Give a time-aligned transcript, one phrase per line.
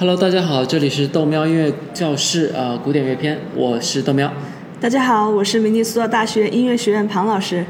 [0.00, 4.32] Hello，大家好，这里是豆喵音乐教室啊、呃古典乐篇，我是豆喵。
[4.80, 7.66] 大家好，我是明尼苏达大学音乐学院庞老师。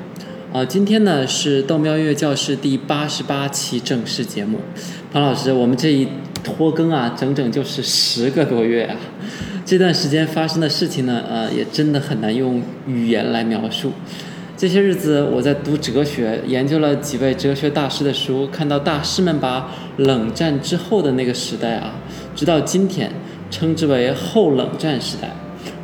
[0.53, 4.61] 啊、今天呢是豆喵音乐教室第八十八期正式节目。
[5.13, 6.07] 庞老师，我们这一
[6.45, 8.95] 拖更啊，整整就是十个多月啊。
[9.67, 13.91] 这段时间发生的事情呢，呃，也真的很难用语言来描述。
[14.57, 21.95] 这些日子我在读哲学，研究了几位哲学大师的书，看到大师们把冷战之后的那个时代啊，
[22.35, 23.11] 直到今天
[23.51, 25.31] 称之为后冷战时代。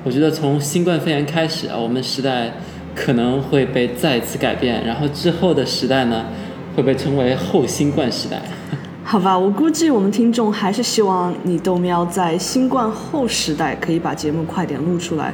[0.04, 2.52] 我觉得从新冠肺炎开始啊，我们时代
[2.94, 6.26] 可能会被再次改变，然后之后的时代呢，
[6.74, 8.40] 会被称为后新冠时代。
[9.02, 15.32] 好吧，我估计我们听众还是希望你豆喵在新冠后时代可以把节目快点录出来。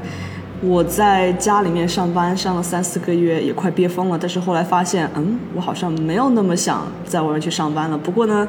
[0.60, 4.18] 我在家里面上班上了三四个月，也快憋疯了。
[4.20, 7.98] 但是后来发现，嗯，我好像没有那么想在外面去上班了。
[7.98, 8.46] 不过呢，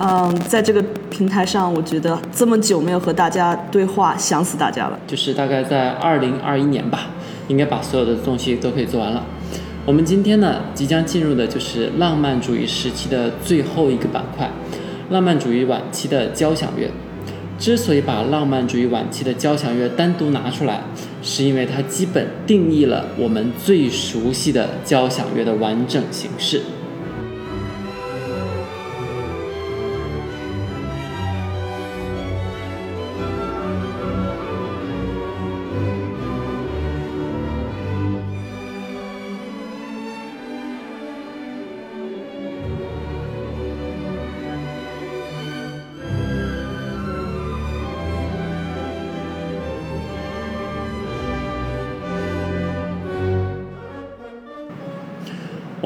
[0.00, 4.98] 嗯，在这个平台上，我觉得这么久没有和大家对话，想死大家了。
[5.06, 7.06] 就是大概在二零二一年吧，
[7.48, 9.24] 应该把所有的东西都可以做完了。
[9.86, 14.50] 我们今天呢，即将进入的就是浪漫主义时期的最后一个板块——
[15.10, 16.90] 浪漫主义晚期的交响乐。
[17.58, 20.82] 之所以把浪漫主义晚期的交响乐单独拿出来，
[21.22, 26.60] 是因为它基本定义了我们最熟悉的交响乐的完整形式。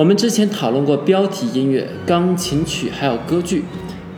[0.01, 3.63] 我们之前讨论过标题音乐、钢琴曲还有歌剧。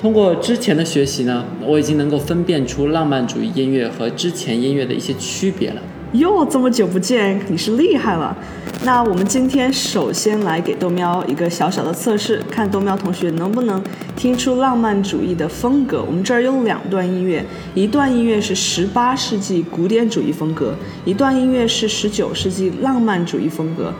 [0.01, 5.83] 通过之前的学习呢，我已经能够分辨出浪漫主义音乐和之前音乐的一些区别了。
[6.13, 8.37] 哟，这么久不见，你是厉害了。
[8.85, 13.83] 那我们今天首先来给豆喵一个小小的测试，看豆喵同学能不能
[14.15, 16.01] 听出浪漫主义的风格。
[16.07, 17.45] 我们这儿有两段音乐，
[17.75, 23.93] 一段音乐是十八世纪古典主义风格，一段音乐是十九世纪浪漫主义风格。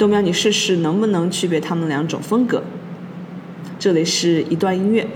[0.00, 2.62] 豆苗，你试试能不能区别他们两种风格？
[3.78, 5.06] 这里是一段音乐。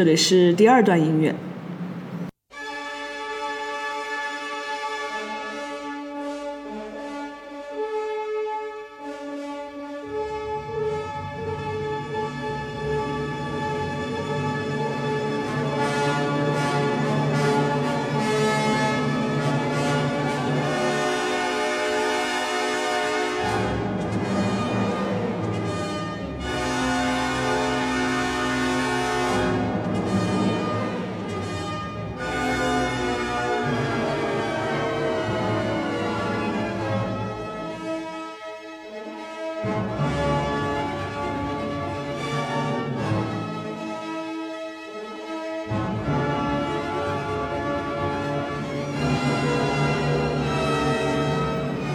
[0.00, 1.34] 这里是第二段音乐。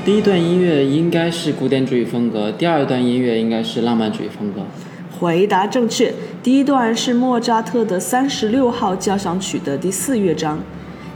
[0.06, 4.62] 第一段音乐应该是古典主义风格，第二段音乐应该是浪漫主义风格。
[5.20, 10.60] 回答正确，第一段是莫扎特的三十六号交响曲的第四乐章，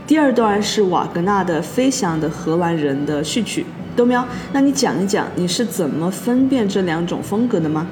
[0.08, 3.64] 第二段是瓦格纳的《飞翔的荷兰人》的序曲。
[3.94, 7.86] 豆喵，那你讲一讲你是怎么分辨这两种风格的吗？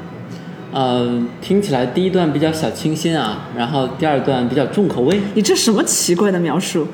[0.73, 5.21] 呃，听起来第一段比较小清新啊，然后第二段比较重口味。
[5.35, 6.89] 你这什么奇怪的描述？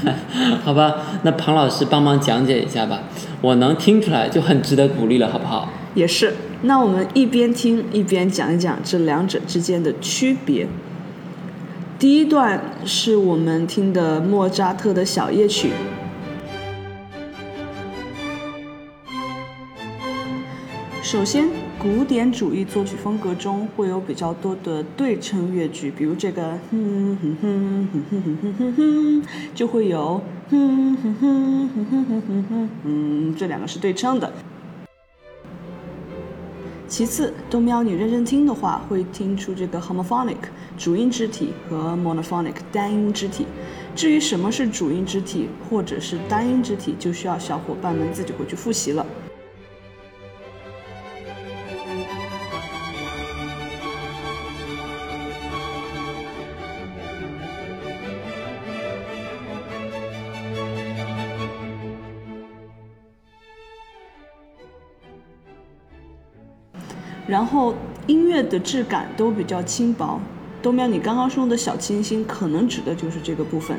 [0.64, 0.94] 好吧，
[1.24, 3.00] 那庞老师帮忙讲解一下吧，
[3.44, 5.68] 我能听出来就很值得鼓励了，好不好？
[5.94, 6.32] 也是。
[6.62, 10.66] 那我们一边听一边讲一讲这两者之间的区别。
[11.98, 15.72] 第一段是我们听的莫扎特的小夜曲。
[21.02, 21.46] 首先，
[21.84, 29.22] 古典主义作曲风格中会有比较多的对称乐句，比如这个哼哼哼哼哼哼哼哼，
[29.54, 34.32] 就会有哼哼哼哼哼哼哼哼，嗯，这两个是对称的。
[36.88, 40.36] 其次，豆喵你认真听的话，会听出这个 homophonic
[40.78, 43.44] 主音肢体和 monophonic 单音肢体。
[43.94, 49.06] 至于什么是主音肢体或者是单音肢体，就需要小伙伴们自己回去复习了。
[67.34, 67.74] 然后
[68.06, 70.20] 音乐的质感都比较轻薄。
[70.62, 73.76] 豆喵，你刚刚说的小清新，可能指的就是这个部分。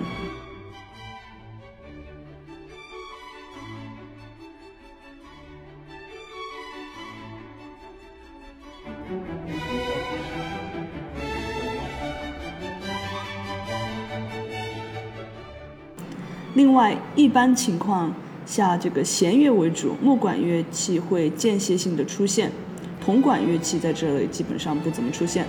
[16.55, 18.13] 另外，一般情况
[18.45, 22.51] 下，这个弦乐为主，木管乐器会间歇性的出现。
[23.05, 25.45] 铜管乐器在这里基本上不怎么出现。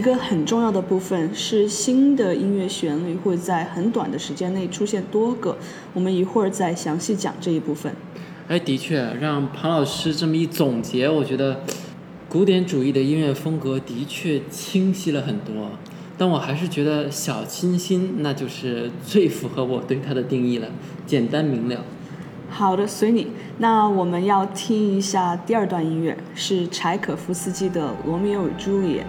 [0.00, 5.58] 一个很重要的部分是新的音乐旋律会在很短的时间内出现多个，
[5.92, 7.94] 我们一会儿再详细讲这一部分。
[8.48, 11.60] 哎，的确，让庞老师这么一总结，我觉得
[12.30, 15.68] 古典主义的音乐风格的确清晰了很多。
[16.16, 20.68] 但我还是觉得小清新那就是最符合我对它的定义了，
[21.04, 21.84] 简单明了。
[22.48, 23.26] 好的，随你。
[23.58, 29.02] 那我们要听一下第二段音乐，是柴可夫斯基的《罗密欧与朱丽叶》。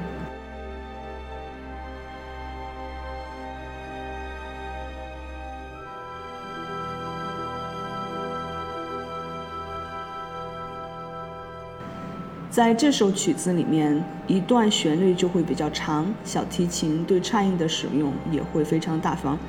[12.51, 19.39] 在这首曲子里面，一段旋律就会比较长，小提琴对颤音的使用也会非常大方。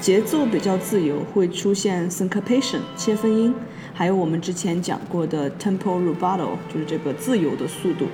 [0.00, 3.54] 节奏比较自由，会出现 syncopation 切分音，
[3.94, 8.06] 还有我们之前讲过的 tempo rubato，就是这个自由的速度。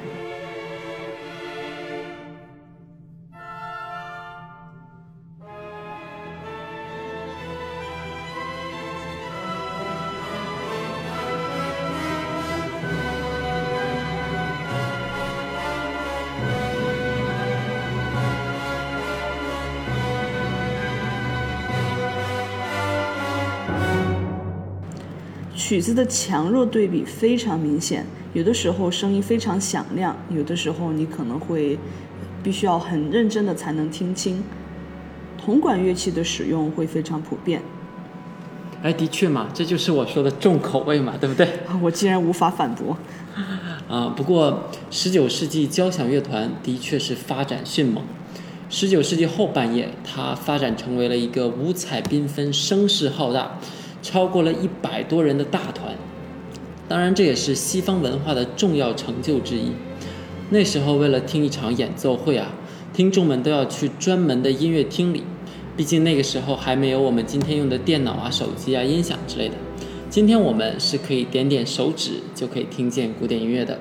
[25.67, 31.79] 曲子的强弱对比非常明显，有的时候声音非常响亮，有的时候你可能会
[32.43, 34.45] 必须要很认真的才能听清。
[35.43, 37.63] 铜管乐器的使用会非常普遍。
[38.83, 41.49] 哎，的确嘛，这就是我说的重口味嘛，对不对？
[41.81, 42.95] 我竟然无法反驳。
[43.89, 48.05] 啊，不过十九世纪交响乐团的确是发展迅猛。
[48.69, 53.59] 十九世纪后半叶，它发展成为了一个五彩缤纷、声势浩大。
[54.05, 55.96] 超过了一百多人的大团，
[56.87, 59.73] 当然这也是西方文化的重要成就之一。
[60.51, 62.53] 那时候为了听一场演奏会啊，
[62.93, 65.23] 听众们都要去专门的音乐厅里，
[65.75, 69.55] 毕竟那个时候还没有我们今天用的电脑啊、手机啊、音响之类的。
[70.11, 73.79] 今天我们是可以点点手指就可以听见古典音乐的。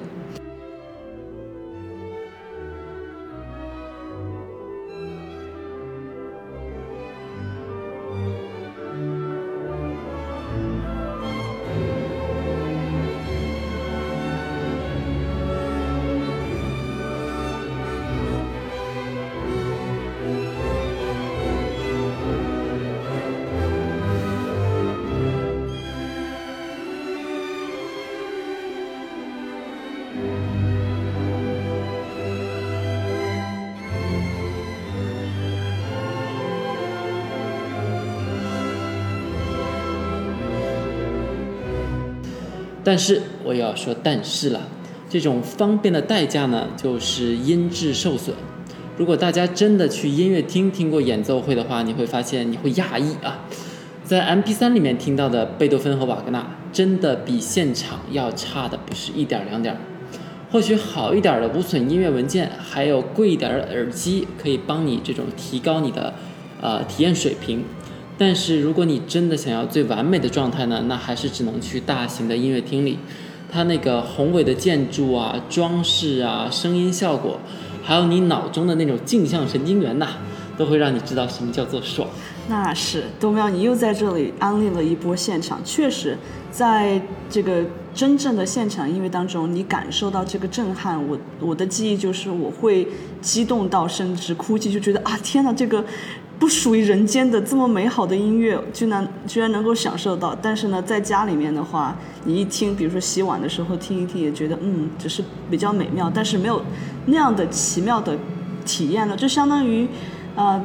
[42.84, 44.68] 但是我要说，但是了，
[45.10, 48.36] 这种方便的代价呢，就是音质受损。
[48.98, 53.46] 如果大家真的去音乐厅听过演奏会的话，你会发现你会讶异啊，
[54.04, 59.78] 在 MP3 里面听到的贝多芬和瓦格纳，真的比现场要差的不是一点两点。
[60.52, 66.14] 或许好一点的无损音乐文件，还有贵一点的耳机，可以帮你这种提高你的
[66.62, 67.64] 呃体验水平。
[68.26, 72.98] 但是如果你真的想要最完美的状态呢，那还是只能去大型的音乐厅里，
[73.52, 77.38] 它那个宏伟的建筑啊、装饰啊、声音效果，
[77.84, 80.08] 还有你脑中的那种镜像神经元呐、
[80.58, 82.08] 都会让你知道什么叫做爽。
[82.48, 85.60] 那是豆喵，你又在这里安利了一波现场。
[85.66, 86.18] 确实，
[86.50, 87.62] 在这个
[87.94, 90.98] 真正的现场音乐当中，你感受到这个震撼。
[91.10, 92.88] 我我的记忆就是我会
[93.22, 95.84] 激动到甚至哭泣，就觉得啊天哪，这个
[96.40, 100.36] 不属于人间的这么美好的音乐，居然居然能够享受到。
[100.42, 106.62] 但是呢，在家里面的话，你一听，比如说洗碗的时候听一听，也觉得嗯，只是比较美妙，但是没有
[107.06, 108.18] 那样的奇妙的
[108.66, 109.16] 体验了。
[109.16, 109.88] 就相当于，
[110.36, 110.62] 呃。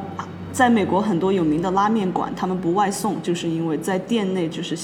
[0.51, 4.77] 在美国很多有名的拉面馆，他们不外送，就是因为在店内就是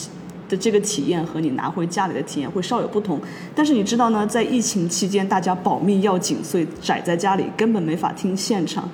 [0.47, 3.19] 的这个体验和你拿回家里的体验会稍有不同。
[3.57, 8.89] 但是你知道呢，在疫情期间大家保密要紧，所以宅在家里根本没法听现场。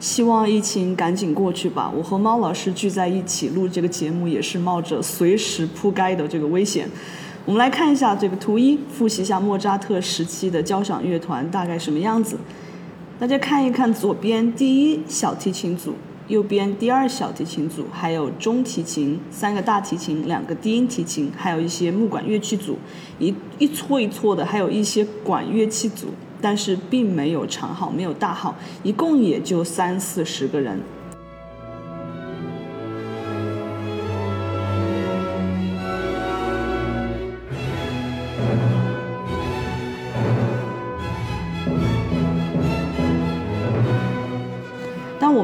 [0.00, 1.92] 希望疫情赶紧过去吧。
[1.96, 6.88] 我和猫老师聚在一起录这个节目，也是冒着随时扑街的这个危险。
[7.44, 12.38] 我们来看一下这个图一，复习一下莫扎特时期的交响乐团大概什么样子。
[13.18, 15.94] 大家看一看左边第一小提琴组。
[16.28, 22.76] 右边第二小提琴组，还有中提琴、三个大提琴、两个低音提琴，还有一些木管乐器组，
[23.18, 26.08] 一一撮一撮的，还有一些管乐器组，
[26.40, 30.80] 但是并没有长号，没有大号，一共也就三四十个人。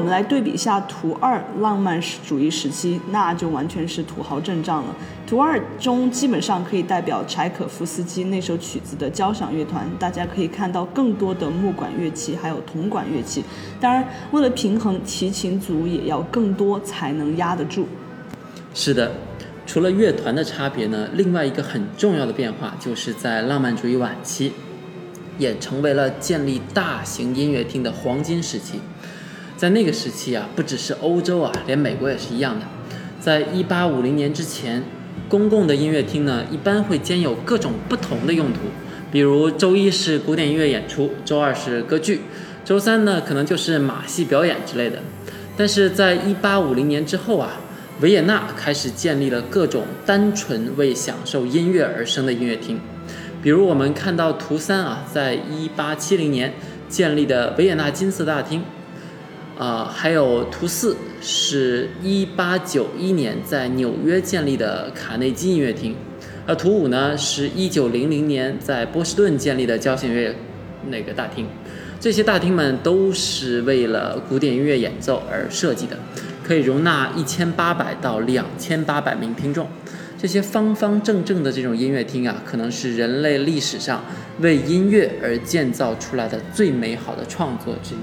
[0.05, 4.95] 我们来对比一下图二浪漫主义时期，那就完全是土豪阵仗了。
[5.25, 13.43] 图二中基本上可以代表柴可夫斯基那首曲子的交响乐团，大家可以看到更多的木管乐器，还有铜管乐器。
[13.81, 17.87] 当然，为了平衡，提琴组也要更多才能压得住。
[18.75, 19.11] 是的，
[19.65, 24.53] 除了乐团的差别呢，另外一个很重要的变化就是在浪漫主义晚期，
[25.39, 28.79] 也成为了建立大型音乐厅的黄金时期。
[29.57, 32.65] 在那个时期啊，不只是欧洲啊，连美国也是一样的。
[33.19, 34.83] 在一八五零年之前，
[35.29, 38.59] 公共的音乐厅呢，一般会兼有各种不同的用途，
[39.11, 42.21] 比如周一是古典音乐演出，周二是歌剧，
[42.63, 44.99] 周三呢可能就是马戏表演之类的。
[45.57, 47.61] 但是在一八五零年之后啊，
[48.01, 52.79] 维也纳开始建立了各种单纯为享受音乐而生的音乐厅，
[53.41, 56.53] 比如我们看到图三啊，在一八七零年
[56.89, 58.61] 建立的维也纳金色大厅。
[59.57, 65.95] 啊，还有图四是一八九一年在纽约建立的卡内基音乐厅，
[66.45, 70.35] 而图五呢是一九零零年在波士顿建立的交响乐
[70.89, 71.47] 那个大厅。
[72.01, 75.97] 这些大厅们都是为了古典音乐演奏而设计的，
[76.43, 79.67] 可以容纳一千八百到两千八百名听众。
[80.17, 84.03] 这些方方正正的这种音乐厅啊，可能是人类历史上
[84.41, 87.97] 为音乐而建造出来的最美好的创作之一。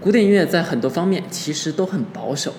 [0.00, 2.54] 古典音乐在很多方面其实都很保守。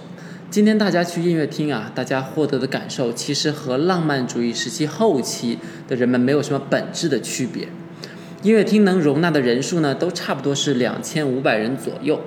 [0.52, 5.58] 今天大家去音乐厅啊，大家获得的感受其实和浪漫主义时期后期
[5.88, 7.68] 的人们没有什么本质的区别。
[8.44, 12.22] 音乐厅能容纳的人数呢，都差不多是两千五百人左右。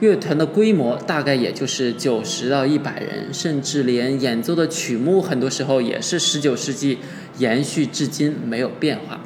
[0.00, 6.98] 乐团的规模大概也就是九十到一百人，甚至连演奏的曲目很多时候也是十九世纪
[7.38, 9.20] 延续至今没有变化。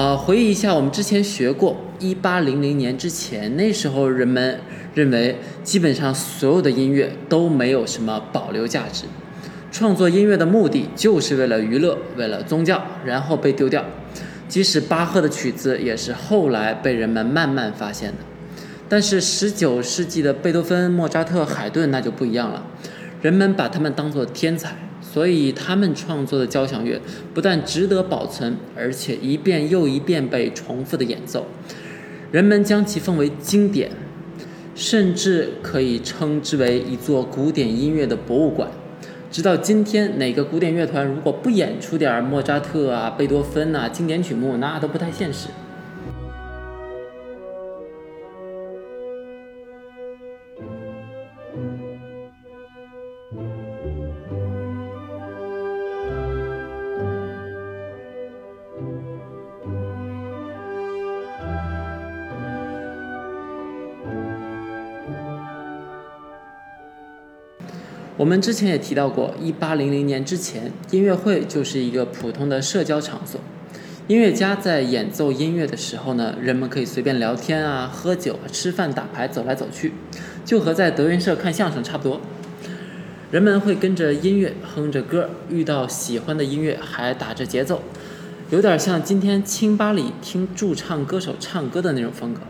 [0.00, 4.58] 啊，回忆一下，我们之前学过，一八零零年之前，那时候人们
[4.94, 9.04] 认为，基本上所有的音乐都没有什么保留价值，
[9.70, 13.84] 创作音乐的目的就是为了娱乐，为了宗教，然后被丢掉。
[14.48, 18.18] 即使巴赫的曲子也是后来被人们慢慢发现的，
[18.88, 22.64] 但是十九世纪的贝多芬、莫扎特、海顿那就不一样了，
[23.20, 24.74] 人们把他们当作天才，
[25.12, 27.00] 所以他们创作的交响乐
[27.34, 31.46] 不但值得保存，而且一遍又一遍被重复的演奏，
[32.30, 33.90] 人们将其奉为经典，
[34.76, 38.70] 甚至可以称之为一座古典音乐的博物馆。
[39.32, 45.48] 直到今天，哪个古典乐团如果不演出点莫扎特啊、贝多芬呐经典曲目，那都不太现实。
[68.30, 73.40] 我们之前也提到过，一八零零年之前，音乐会就是一个普通的社交场所。
[74.06, 79.94] 音乐家在演奏音乐的时候呢，人们可以随便聊天啊、喝酒、吃饭、打牌、走来走去，
[80.44, 82.20] 就和在德云社看相声差不多。
[83.32, 87.82] 人们会跟着音乐哼着歌，遇到喜欢的音乐还打着节奏，
[88.50, 92.42] 有点像今天清吧里听驻唱歌手唱歌的那种风格。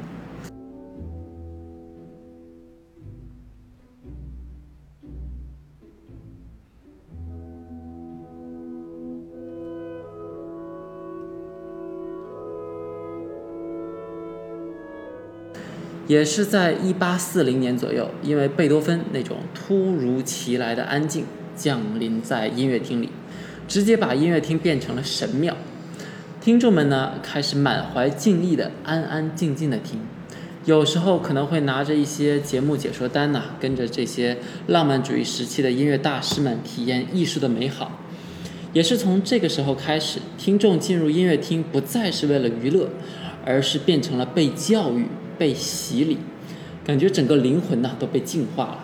[16.11, 21.25] 也是在一八四零年左右，因为贝多芬那种突如其来的安静
[21.55, 23.11] 降临在音乐厅里，
[23.69, 25.57] 直接把音乐厅变成了神庙。
[26.41, 30.01] 听众们呢开始满怀敬意的安安静静的听，
[30.65, 34.37] 有时候可能会拿着一些节目解说单呐，跟着这些
[34.67, 38.01] 浪漫主义时期的音乐大师们体验艺术的美好。
[38.73, 42.89] 也是从这个时候开始，听众进入音乐厅不再是为了娱乐，
[43.47, 45.07] 而是变成了被教育。
[45.41, 46.19] 被洗礼，
[46.85, 48.79] 感觉整个灵魂呢都被净化了。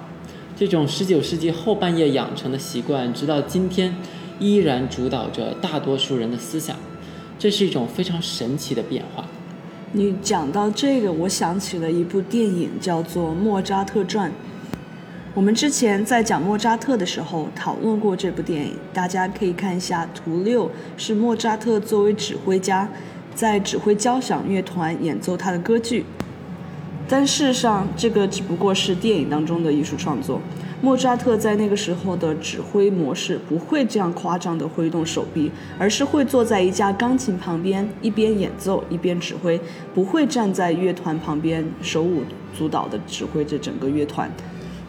[0.56, 3.94] 这种十九世纪后半叶养成的习惯，直到今天
[4.38, 6.74] 依然主导着大多数人的思想。
[7.38, 9.26] 这是一种非常神奇的变化。
[9.92, 14.30] 你讲到这个，我想起了一部电影，叫做《莫扎特传》。
[15.34, 22.88] 我们之前在讲莫扎特的时候讨论过这部电影，大家可以看一下图六，是莫扎特作为指挥家，
[23.34, 26.06] 在指挥交响乐团演奏他的歌剧。
[27.08, 30.40] 但事实上，这个只不过是电影当中的艺术创作。
[30.82, 39.58] 莫扎特在那个时候的指挥模式不会这样夸张地挥动手臂，而是会坐在一架钢琴旁边，一边演奏一边指挥，
[39.94, 42.22] 不会站在乐团旁边手舞
[42.56, 44.30] 足蹈地指挥着整个乐团。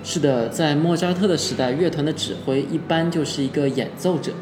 [0.03, 4.33] 是的，在莫扎特的时代，乐团的指挥一般就是一个演奏者，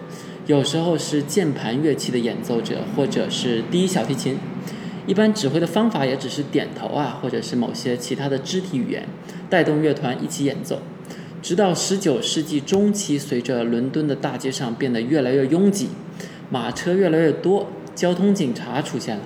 [0.48, 4.38] 有时候是键盘乐器的演奏者，或者是第一小提琴。
[5.08, 9.08] 一般指挥的方法也只是点头啊，或者是某些其他的肢体语言，
[9.50, 10.82] 带动乐团一起演奏。
[11.41, 15.89] 直到十九世纪中期，随着伦敦的大街上变得越来越拥挤，
[16.50, 19.24] 马车越来越多，交通警察出现了。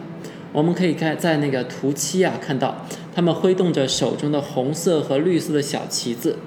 [0.51, 6.37] 我们可以看在那个图七啊，看到他们挥动着手中的红色和绿色的小旗子，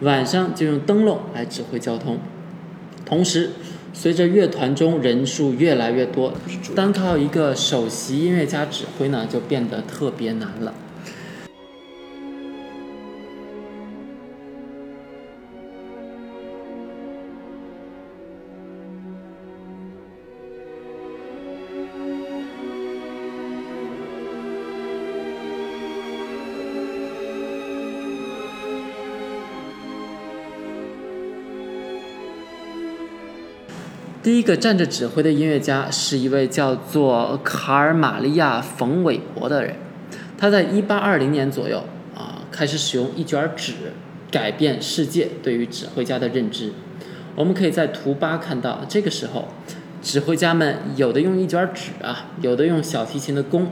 [0.00, 2.18] 晚上就用灯笼来指挥交通，
[3.04, 3.50] 同时。
[4.00, 6.32] 随着乐团中人数越来越多，
[6.72, 10.72] 单靠一个首席音乐家指挥呢，就变得特别难了。
[34.20, 39.76] 第一个站着指挥的音乐家是一位叫做卡尔玛利亚·冯韦伯的人，
[40.36, 41.84] 他在1820年左右
[42.16, 43.74] 啊开始使用一卷纸
[44.28, 46.72] 改变世界对于指挥家的认知。
[47.36, 49.46] 我们可以在图八看到，这个时候
[50.02, 53.68] 指挥家们有的用一卷纸啊，有的用小提琴的弓，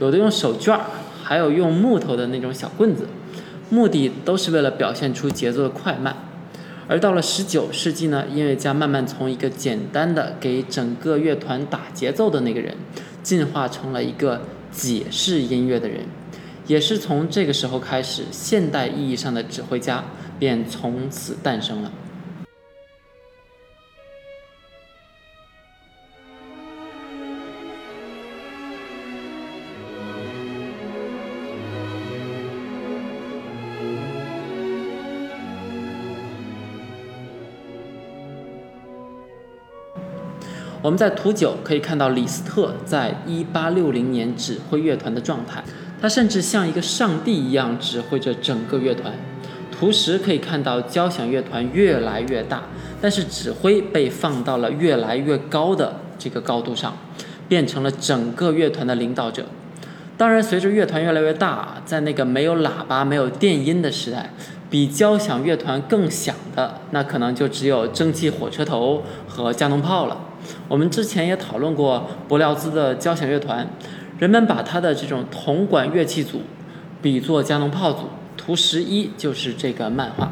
[0.00, 0.80] 有的用手绢儿，
[1.22, 3.06] 还有用木头的那种小棍子，
[3.70, 6.16] 目的都是为了表现出节奏的快慢。
[6.86, 12.76] 而到了十九世纪呢，音乐家慢慢从一个简单的给整个乐团打节奏的那个人，
[13.22, 16.00] 进化成了一个解释音乐的人。
[16.66, 20.04] 也是从这个时候开始，现代意义上的指挥家
[20.38, 21.92] 便从此诞生了。
[40.84, 45.64] 我们在图九可以看到李斯特在1860年指挥乐团的状态，
[45.98, 49.10] 他甚至像一个上帝一样指挥着整个乐团。
[49.72, 52.64] 图十可以看到交响乐团越来越大，
[53.00, 56.94] 但是指挥被放到了越来越高的这个高度上，
[57.48, 59.46] 变成了整个乐团的领导者。
[60.18, 64.34] 当然，随着乐团越来越大，在那个没有喇叭、没有电音的时代，
[64.68, 70.18] 比交响乐团更响的，那可能就只有蒸汽火车头和加农炮了。
[70.68, 73.68] 我们之前也讨论过伯辽兹的交响乐团，
[74.18, 76.40] 人们把他的这种铜管乐器组
[77.00, 78.08] 比作加农炮组。
[78.36, 80.30] 图十一就是这个漫画。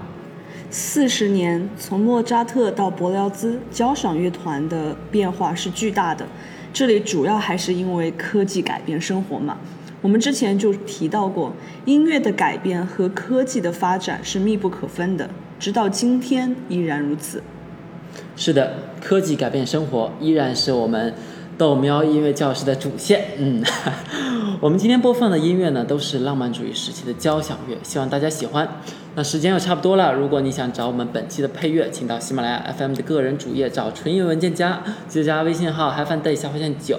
[0.68, 6.26] 四十年，从莫扎特到伯辽兹，交响乐团的变化是巨大的。
[6.74, 9.56] 这里主要还是因为科技改变生活嘛。
[10.02, 11.54] 我们之前就提到过，
[11.86, 17.42] 音乐的改变和科技的发展是密不可分的，直到今天依然如此。
[18.44, 21.14] 是的，科技改变生活依然是我们
[21.56, 23.24] 豆喵音乐教室的主线。
[23.38, 23.62] 嗯。
[24.60, 28.68] 我们今天播放的音乐呢，都是浪漫主义时期的交响乐，希望大家喜欢。
[29.14, 36.98] 那时间又差不多了，如果你想找我们本期的配乐，请到喜马拉雅 FM 的个人主页找纯音文件夹，记得加微信号 HiFiNday 下划线九。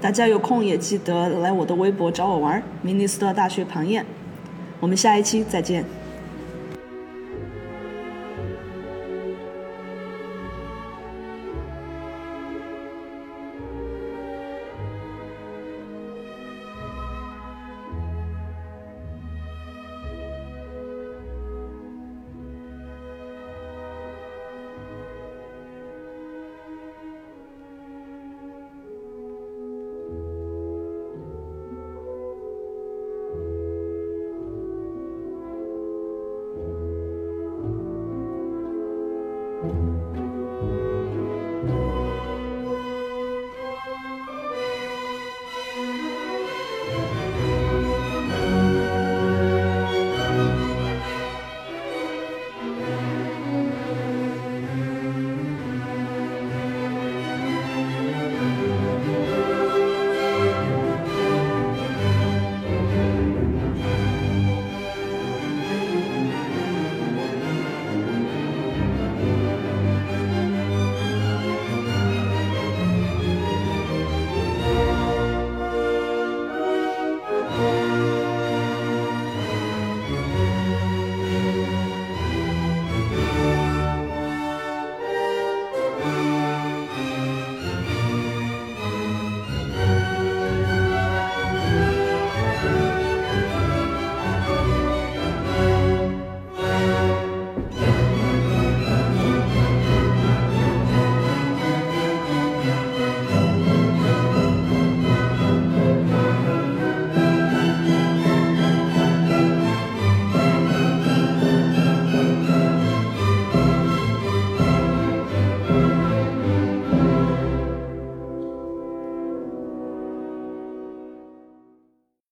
[0.00, 4.04] 大家有空也记得来我的微博找我玩，明尼斯特大学庞燕。
[4.80, 5.84] 我们下一期再见。